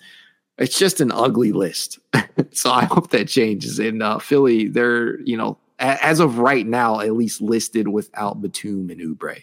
[0.58, 1.98] It's just an ugly list.
[2.52, 3.78] so I hope that changes.
[3.78, 8.90] In uh, Philly, they're you know as of right now at least listed without Batum
[8.90, 9.42] and Oubre.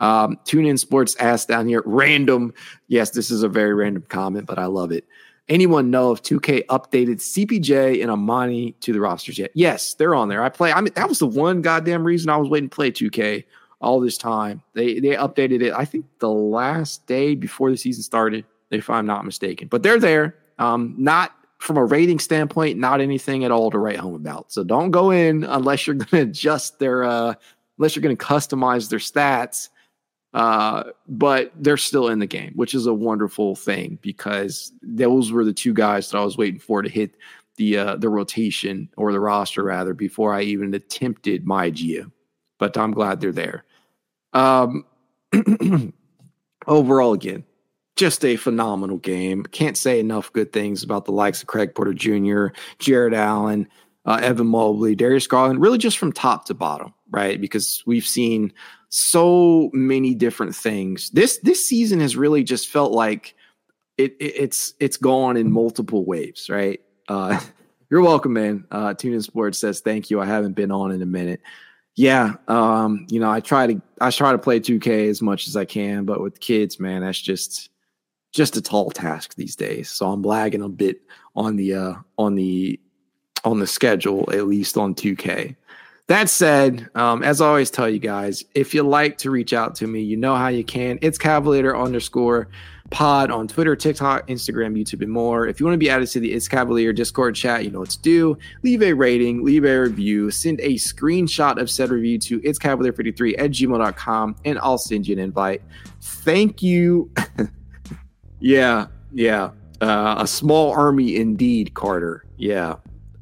[0.00, 2.52] Um, Tune in Sports asked down here, random.
[2.88, 5.06] Yes, this is a very random comment, but I love it
[5.48, 9.50] anyone know if 2K updated CPJ and Emoni to the rosters yet?
[9.54, 10.42] Yes, they're on there.
[10.42, 10.72] I play.
[10.72, 13.44] I mean, that was the one goddamn reason I was waiting to play 2K
[13.84, 14.62] all this time.
[14.74, 15.72] They they updated it.
[15.72, 19.68] I think the last day before the season started, if I'm not mistaken.
[19.68, 20.36] But they're there.
[20.58, 24.52] Um, not from a rating standpoint, not anything at all to write home about.
[24.52, 27.34] So don't go in unless you're going to adjust their, uh,
[27.78, 29.68] unless you're going to customize their stats
[30.34, 35.44] uh, but they're still in the game, which is a wonderful thing because those were
[35.44, 37.16] the two guys that I was waiting for to hit
[37.56, 42.10] the uh, the rotation or the roster rather before I even attempted my Geo.
[42.58, 43.64] But I'm glad they're there.
[44.34, 44.84] Um,
[46.66, 47.44] overall, again,
[47.96, 49.44] just a phenomenal game.
[49.44, 53.68] Can't say enough good things about the likes of Craig Porter Jr., Jarrett Allen,
[54.06, 57.40] uh, Evan Mobley, Darius Garland, really just from top to bottom, right?
[57.40, 58.52] Because we've seen
[58.90, 61.10] so many different things.
[61.10, 63.34] This this season has really just felt like
[63.96, 66.80] it, it it's it's gone in multiple waves, right?
[67.08, 67.40] Uh,
[67.90, 68.64] you're welcome, man.
[68.70, 70.20] Uh, Tune in Sports says thank you.
[70.20, 71.40] I haven't been on in a minute.
[71.96, 75.56] Yeah, um, you know, I try to I try to play 2K as much as
[75.56, 77.70] I can, but with kids, man, that's just
[78.32, 79.90] just a tall task these days.
[79.90, 81.02] So I'm lagging a bit
[81.36, 82.80] on the uh on the
[83.44, 85.54] on the schedule, at least on 2K.
[86.06, 89.74] That said, um, as I always tell you guys, if you like to reach out
[89.76, 90.98] to me, you know how you can.
[91.00, 92.48] It's Cavalier underscore
[92.90, 95.46] pod on Twitter, TikTok, Instagram, YouTube, and more.
[95.46, 97.88] If you want to be added to the It's Cavalier Discord chat, you know what
[97.88, 98.36] to do.
[98.62, 103.38] Leave a rating, leave a review, send a screenshot of said review to It's Cavalier53
[103.38, 105.62] at gmail.com, and I'll send you an invite.
[106.02, 107.10] Thank you.
[108.40, 109.52] yeah, yeah.
[109.80, 112.26] Uh, a small army indeed, Carter.
[112.36, 112.76] Yeah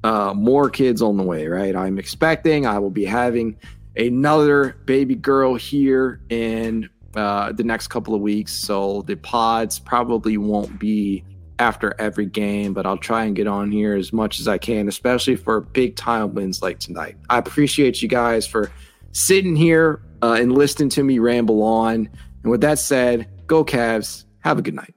[0.04, 1.74] uh, more kids on the way, right?
[1.74, 3.56] I'm expecting I will be having
[3.96, 8.52] another baby girl here in uh, the next couple of weeks.
[8.52, 11.24] So the pods probably won't be
[11.58, 14.88] after every game, but I'll try and get on here as much as I can,
[14.88, 17.16] especially for big time wins like tonight.
[17.30, 18.72] I appreciate you guys for
[19.12, 22.08] sitting here uh, and listening to me ramble on.
[22.42, 24.24] And with that said, go Cavs.
[24.40, 24.94] Have a good night.